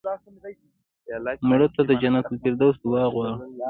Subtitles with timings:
[1.49, 3.35] مړه ته د جنت الفردوس دعا غواړو